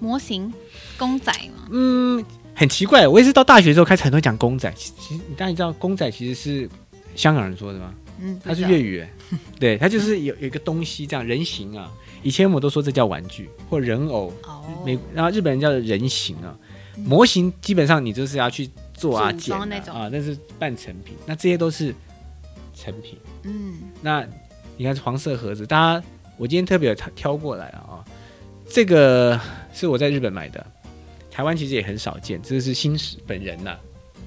[0.01, 0.53] 模型
[0.97, 2.23] 公仔吗，嗯，
[2.53, 4.69] 很奇怪，我也是到大学之后开始很多讲公仔。
[4.75, 6.69] 其其实你当然知道，公仔其实是
[7.15, 7.93] 香港人说的吗？
[8.21, 9.09] 嗯，它是粤语欸，
[9.59, 11.89] 对，它就是有有一个东西这样人形啊，
[12.21, 16.57] 以前我们都说这叫玩具或人偶，哦，美然后日本人叫人形啊，
[16.97, 21.95] 模型基本上你就是要去做啊、组剪啊那种啊，那是半成品，那这些都是
[22.75, 23.17] 成品。
[23.43, 24.27] 嗯，那
[24.75, 28.03] 你看黄色盒子，大家我今天特别有挑挑过来了啊，
[28.69, 29.39] 这个
[29.73, 30.65] 是我在日本买的，
[31.31, 33.77] 台湾其实也很少见，这个是新史本人呐、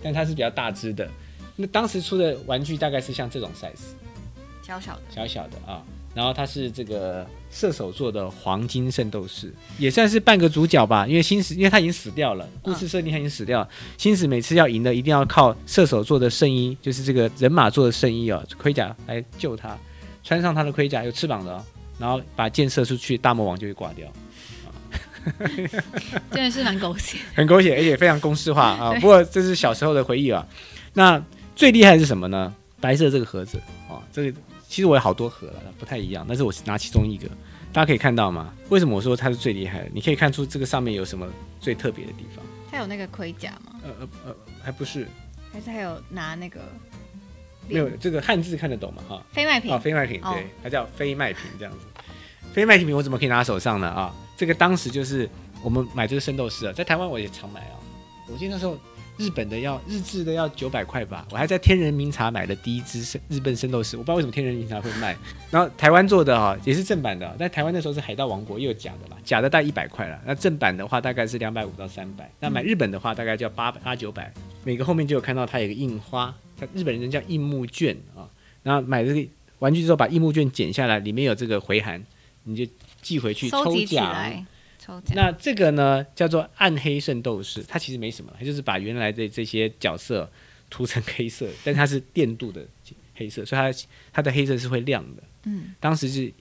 [0.03, 1.11] 但它是比较大只的。
[1.57, 3.93] 那当时出的玩具大概是像这种 size，
[4.67, 5.83] 小小的，小小的啊，
[6.15, 11.07] 然后它是这个射手座的黄金圣斗士，也算是半个主角吧。
[11.07, 13.69] 因为星矢，因为他已经死掉了，故事设定他已经死掉了。
[13.99, 19.77] 星矢每次要赢的，一定要靠射手座的圣衣，就是这个人马座的圣衣哦，盔甲来救他。
[20.25, 21.65] 穿上他的盔甲，有翅膀的哦，
[21.99, 24.11] 然后把箭射出去，大魔王就会挂掉。
[26.33, 27.19] 真的是蛮狗血。
[27.35, 28.93] 很狗血，而且非常公式化啊。
[29.01, 30.47] 不过这是小时候的回忆啊。
[30.95, 31.23] 那
[31.55, 32.55] 最厉害的是什么呢？
[32.81, 34.39] 白色这个盒子哦，这个
[34.69, 37.29] 其实我有好多盒了，不太一样，但是我拿其中一个，
[37.73, 38.53] 大家可以看到吗？
[38.71, 39.91] 为什么我说它是最厉害的？
[39.95, 41.29] 你可以看出这个上面有什么
[41.61, 42.45] 最特别的地方？
[42.71, 43.81] 它有那个盔甲吗？
[43.85, 45.07] 呃呃呃，还不是
[45.53, 46.61] 还是还有拿那个
[47.69, 49.03] 没有这个汉字看得懂吗？
[49.09, 49.79] 哈、非卖品哦，？
[49.79, 51.87] 非卖品，哦对，它叫非卖品这样子。
[52.53, 53.89] 非卖品我怎么可以拿手上呢？
[53.89, 55.29] 啊，这个当时就是
[55.63, 57.79] 我们买这个圣斗士啊，在台湾我也常买啊。
[58.29, 58.77] 我记得那时候
[59.17, 65.17] 日本的要日制的要九百块吧，我还在天人名茶买的第一支圣日本圣斗士，我不知道为什么天人名茶会卖。
[65.51, 74.33] 然后台湾做的哈、也是正版的啊，但台湾那时候是海盗王国，又有假的啦，假的大概一百块了，那正版的话大概是两百五到三百，那买日本的话大概就要八八九百，
[74.65, 78.29] 每个后面就有看到它有个印花，它日本人叫印木卷啊。
[78.63, 82.03] 然后买这个玩具之后，把印木卷剪下来，里面有这个回函，
[82.45, 82.65] 你就
[83.01, 84.45] 寄回去抽奖。
[84.83, 85.15] 来，抽奖。
[85.15, 90.31] 那这个呢叫做暗黑圣斗士，它其实没什么，它就是把原来的这些角色
[90.71, 92.67] 涂成黑色，但它是电镀的
[93.15, 93.79] 黑色，所以它
[94.13, 95.23] 它的黑色是会亮的。
[95.45, 96.33] 嗯，当时是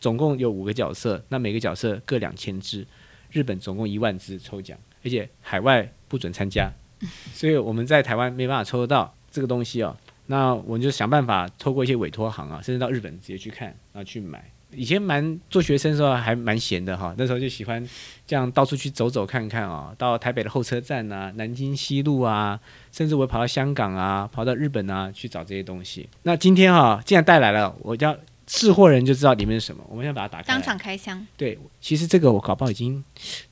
[0.00, 2.86] 总共有五个角色，那每个角色各两千只，
[3.30, 6.72] 日本总共一万只抽奖，而且海外不准参加，
[7.34, 9.96] 所以我们在台湾没办法抽得到这个东西哦。
[10.26, 14.50] 那我们就想办法透过一些委托行啊，甚至到日本直接去看，然后去买。
[14.76, 17.86] 以前蛮做学生的时候还蛮闲的哈，那时候就喜欢
[18.26, 22.58] 这样到处去走走看看啊、到台北的候车站啊、南京西路啊，
[22.92, 26.08] 甚至我跑到香港啊、跑到日本啊去找这些东西。
[26.22, 29.82] 那今天哈、既然带来了，我叫试货人就知道里面是什么。
[29.88, 30.44] 我们先把它打开。
[30.44, 33.02] 当场开箱，对，其实这个我搞不好已经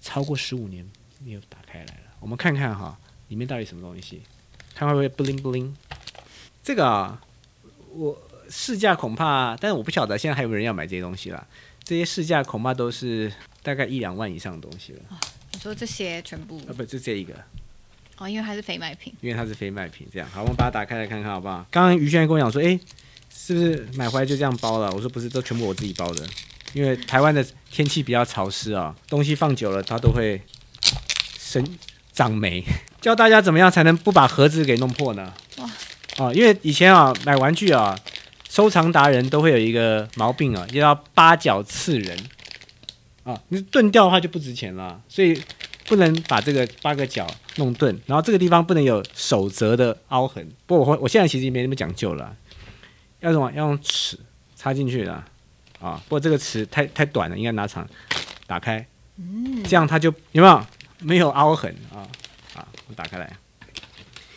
[0.00, 0.84] 超过十五年
[1.24, 2.02] 没有打开来了。
[2.20, 4.20] 我们看看哈，里面到底什么东西，
[4.74, 5.72] 看会不会 bling bling。
[6.62, 7.20] 这个啊，
[7.94, 8.16] 我
[8.54, 11.42] 市价恐怕，但是我不晓得现在还有没有人要买这些东西啦。
[11.82, 15.00] 这些市价恐怕都是大概一两万以上的东西了。
[15.52, 17.34] 你说这些全部啊，不，就这一个，
[18.18, 20.06] 哦，因为它是非卖品，因为它是非卖品。
[20.12, 21.66] 这样，好，我们把它打开来看看好不好？
[21.70, 22.78] 刚刚于轩跟我讲说，诶，
[23.34, 24.92] 是不是买回来就这样包了？
[24.92, 26.24] 我说不是，都全部我自己包的。
[26.74, 30.40] 因为台湾的天气比较潮湿啊，东西放久了它都会
[31.38, 31.66] 生
[32.12, 32.62] 长霉。
[33.00, 35.34] 教大家怎么样才能不把盒子给弄破呢？
[35.56, 35.70] 哇！
[36.18, 37.98] 哦，因为以前啊买玩具啊，
[38.52, 42.14] 收藏达人都会有一个毛病啊，叫八角刺人
[43.24, 45.42] 啊，你钝掉的话就不值钱了，所以
[45.86, 50.46] 不能把这个八个角弄钝，然后这个地方不能有手折的凹痕。
[50.66, 52.36] 不过我我现在其实也没那么讲究了，
[53.20, 54.18] 要什么要用尺
[54.54, 55.14] 插进去的
[55.80, 55.98] 啊。
[56.06, 57.88] 不过这个尺太太短了，应该拿长
[58.46, 58.86] 打开，
[59.64, 60.66] 这样它就有没有
[60.98, 62.04] 没有凹痕啊
[62.54, 62.68] 啊？
[62.86, 63.34] 我打开来。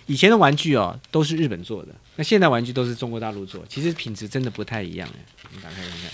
[0.06, 5.20] 以前的玩具哦都是日本做的，那现在玩具都是中国大陆做，其实品质真的不太一样哎。
[5.44, 6.12] 我们打开看看。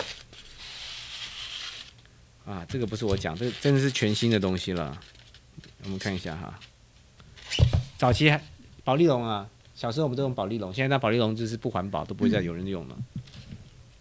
[2.55, 4.99] 啊，这个不是我讲，这个真的是全新的东西了。
[5.83, 6.59] 我们看一下哈，
[7.97, 8.41] 早期还
[8.83, 12.97] 保丽龙啊，小时候我们都用保丽龙，现在那保丽龙就是不环保，都不会再有人用了。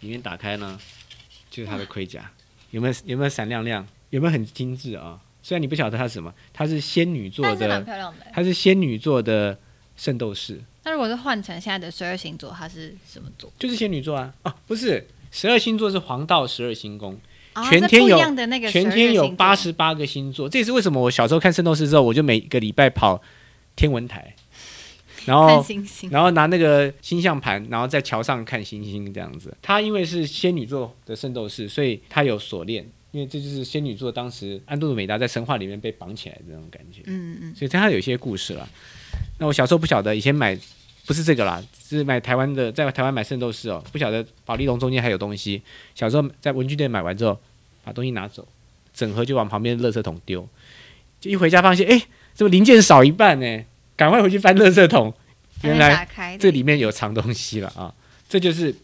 [0.00, 0.80] 里面打开呢，
[1.50, 2.30] 就是它的盔甲，
[2.70, 3.86] 有没有有没有闪亮亮？
[4.08, 5.20] 有没有很精致啊？
[5.42, 7.84] 虽然你不晓得它是什么，它是仙女座的。
[8.32, 9.58] 它是仙女座的
[9.96, 13.52] 圣斗士，那如果是换成现在的十二星座，它是什么座？
[13.58, 14.32] 就是仙女座啊。
[14.44, 17.18] 哦，不是，十二星座是黄道十二星宫，
[17.68, 18.18] 全天有
[18.70, 23.20] 全天有12星座八十八个星座，这也是为什么我小时候看圣斗士之后，我就每个礼拜跑
[23.76, 24.34] 天文台，
[25.26, 29.54] 然看后星星，然后拿那个星象盘，然后在桥上看星星这样子。
[29.60, 37.02] 他因为是仙女座的圣斗士，所以他有锁链，因为这就是仙女座当时安杜美达在神话里面被绑起来的那种感觉。
[37.04, 38.66] 嗯嗯，所以它有一些故事啦。
[39.40, 40.56] 那我小时候不晓得，以前买
[41.06, 45.62] 不是这个啦，是买台湾的，在台湾买圣斗士哦，不晓得宝丽龙中间还有东西。
[45.94, 47.36] 小时候在文具店买完之后，
[47.82, 48.46] 把东西拿走，
[48.92, 50.46] 整盒就往旁边的垃圾桶丢，
[51.18, 52.02] 就一回家发现，哎，
[52.34, 53.64] 怎么零件少一半呢？
[53.96, 55.12] 赶快回去翻垃圾桶，
[55.62, 56.06] 原来
[56.38, 57.92] 这里面有藏东西了啊！
[58.28, 58.74] 这就是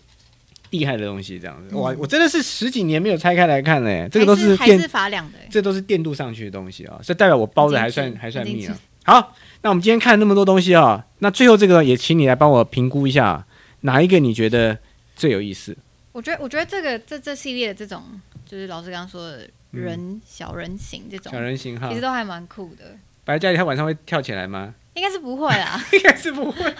[0.71, 1.75] 厉害的东西，这样子。
[1.77, 5.49] 哇，我真的是十几年没有拆开来看嘞，这个都还是还电是发亮的欸。
[5.51, 8.79] 这都是电镀上去的东西啊，这代表我包的还算还算密啊。
[9.07, 13.47] 好，那我们今天看了那么多东西啊，那最后这个也请你来帮我评估一下，
[13.83, 14.77] 哪一个你觉得
[15.15, 15.77] 最有意思？
[16.11, 18.03] 我觉得，我觉得这个这这系列的这种，
[18.45, 22.97] 就是老师刚刚说的人、小人形这种小，人形哈其实，都还蛮酷的。
[23.25, 24.75] 白家里，他晚上会跳起来吗？
[24.95, 26.75] 应该是不会啦， 应该是不会。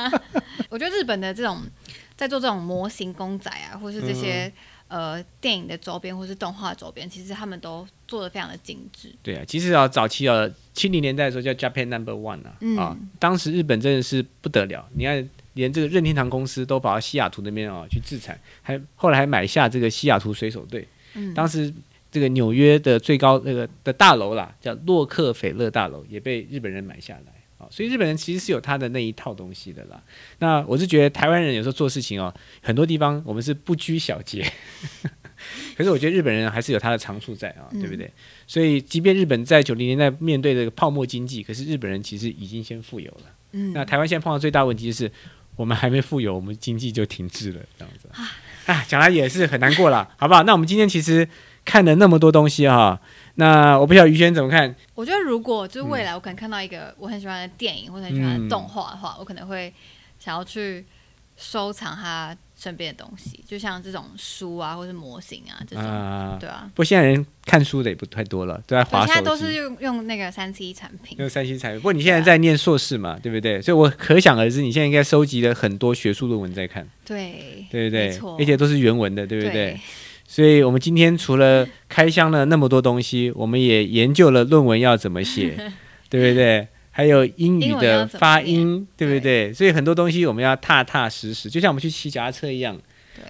[0.68, 1.62] 我觉得日本的这种
[2.14, 4.52] 在做这种模型公仔啊，或是这些、
[4.90, 9.10] 呃电影的周边或是动画周边，其实他们都做的非常的精致。
[9.22, 20.86] 对啊，其实啊，早期啊，七零年代的时候叫 Japan Number One 啊，嗯啊，当时日本真的是不得了，你看连这个任天堂公司都跑到西雅图那边啊去制产，还后来还买下这个西雅图水手队。
[21.14, 21.72] 嗯，当时
[22.10, 27.32] 这个纽约的最高那个的大楼啦，叫洛克斐勒大楼，也被日本人买下来。
[27.60, 30.02] 啊，所以日本人其实是有他的那一套东西的啦。
[30.38, 34.50] 那我是觉得台湾人有时候做事情哦，很多地方我们是不拘小节，
[35.76, 38.10] 可是我觉得日本人还是有他的长处在啊，对不对？
[38.46, 43.24] 所以即便日本在九零年代面对这个泡沫经济，可是日本人其实已经先富有了。
[43.52, 45.10] 嗯那台湾现在碰到最大问题就是，
[45.56, 48.08] 我们还没富有，我们经济就停滞了，这样子。
[48.66, 50.42] 啊，讲来也是很难过了，好不好？
[50.44, 51.28] 那我们今天其实
[51.64, 53.00] 看了那么多东西哈，
[53.36, 54.74] 那我不晓得于轩怎么看？
[54.94, 59.72] 我觉得如果就是未来我可能看到一个我很喜欢的电影或者很喜欢的动画的话，我可能会
[60.18, 60.84] 想要去
[61.36, 65.82] 收藏它身边的东西，就像这种书啊，或是模型啊这种。
[65.82, 69.12] 啊、对啊，不过现在人看书的也不太多了，都在对划手机。
[69.14, 71.16] 现在都是用用那个三 C 产品。
[71.18, 73.62] 用三 C 产品，不过你现在在念硕士嘛，对不对？
[73.62, 78.36] 所以我可想而知，你现在应该收集了很多学术论文在看，对，对不对没错？
[78.38, 79.52] 而且都是原文的，对不对？
[79.52, 79.80] 对
[80.32, 85.56] 所以我们今天除了开箱了那么多东西，我们也研究了论文要怎么写，
[86.08, 86.68] 对不对？
[86.92, 89.52] 还有英语的发音，对不对？
[89.52, 92.82] 所以很多东西我们要踏踏实实，就像我们去骑脚踏车一样对，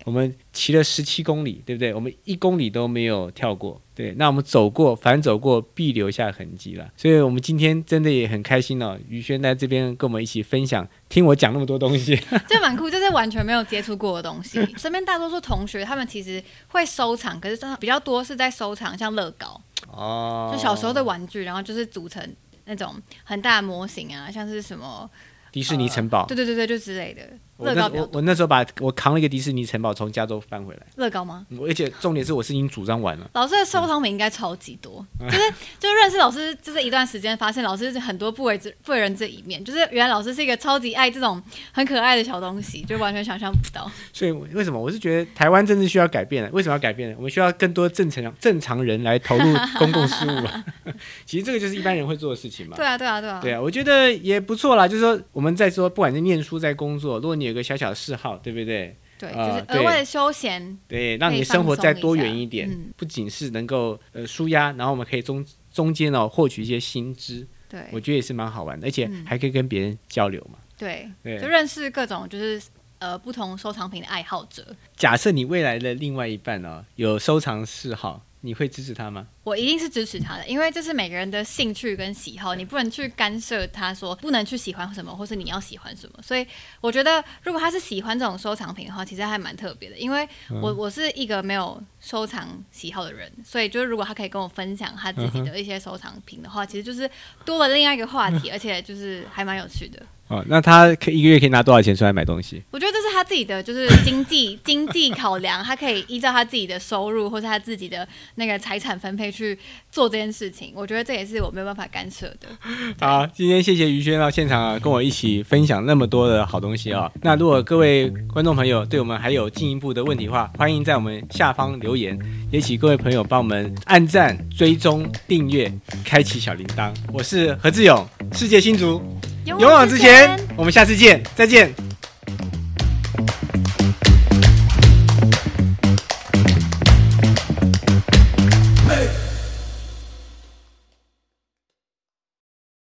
[0.05, 1.95] 我们骑了十七公里，对不对？
[1.95, 4.13] 我们一公里都没有跳过，对。
[4.17, 6.91] 那我们走过，反走过必留下痕迹了。
[6.97, 12.17] 所以我们今天真的也很开心哦，于轩在这边跟我们一起分享，听我讲那么多东西。
[12.49, 14.65] 这蛮酷，这是完全没有接触过的东西。
[14.77, 22.23] 身边大多数同学他们其实会收藏，可是真的比较多是在收藏像乐高，哦就小时候的玩具，然后就是组成
[22.65, 25.09] 那种很大的模型啊，像是什么
[25.53, 26.27] 迪士尼城堡。
[26.27, 27.23] 对对对对，就之类的
[27.61, 27.91] 乐高。
[27.95, 31.47] 我我那时候把我扛了一个迪士尼城堡从加州搬回来，乐高吗？
[31.59, 33.29] 我而且重点是我是已经组装完了。
[33.35, 35.39] 老师的收藏品应该超级多，就是
[35.79, 41.43] 就认识老师就是一段时间，发现老师是很多不为之不为人知的一面，就是原来老师是一个超级爱这种
[41.73, 43.91] 很可爱的小东西，就完全想象不到。
[44.13, 46.51] 所以为什么我是觉得台湾政治需要改变了？
[46.53, 47.15] 为什么要改变呢？
[47.17, 49.45] 我们需要更多正常正常人来投入
[49.79, 50.65] 公共事务啊。
[51.27, 52.77] 其实这个就是一般人会做的事情嘛。
[52.77, 54.87] 对啊，对啊，对啊，对啊，我觉得也不错啦。
[54.87, 58.97] 就是说，我们在说，不管是念书在工作，如果你有个小小的嗜好，对不对？
[59.19, 70.59] 对，啊就是对额外的休闲，对，让你可以生活再多元一点，嗯不仅是能够呃舒压，然后我们可以中中间哦获取一些新知，对我觉得也是蛮好玩的，而且嗯还可以跟别人交流嘛。
[70.79, 72.59] 对，对就认识各种就是
[72.99, 74.75] 呃不同收藏品的爱好者。
[74.97, 79.27] 假设你未来的另外一半哦有收藏嗜好，你会支持他吗？
[79.45, 86.19] 我一定是支持他的，因为这是每个人的兴趣跟喜好，你不能去干涉他说不能去喜欢什么，或是你要喜欢什么。
[86.23, 86.47] 所以
[86.81, 89.99] 我觉得，如果他是喜欢这种收藏品的话，其实还蛮特别的。
[89.99, 90.27] 因为
[90.63, 97.11] 我我是一个没有收藏喜好的人，所以就是如果他可以跟我分享他自己的一些收藏品的话，其实就是
[97.45, 100.03] 多了另外一个话题， 而且就是还蛮有趣的。
[100.31, 102.63] 哦，那他可一个月可以拿多少钱出来买东西？
[102.71, 108.07] 我觉得这是他自己的就是经济 经济考量，他可以依照他自己的收入或是他自己的
[108.37, 109.59] 那个财产分配去
[109.91, 110.73] 做这件事情。
[110.77, 112.47] 我觉得这也是我没有办法干涉的。
[113.05, 117.11] 好，今天谢谢于轩到现场啊，跟我一起分享那么多的好东西啊。
[117.23, 122.17] 那如果各位观众朋友对我们还有进一步的问题的话，欢迎在我们下方留言，
[122.53, 125.73] 也请各位朋友帮我们按赞、追踪、订阅、
[126.05, 126.95] 开启小铃铛。
[127.13, 129.03] 我是何志勇，世界新竹，
[129.45, 131.73] 勇往直前，我们下次见，再见。